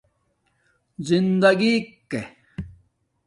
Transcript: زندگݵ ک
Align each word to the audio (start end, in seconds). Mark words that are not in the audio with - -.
زندگݵ 1.07 1.75
ک 2.11 2.13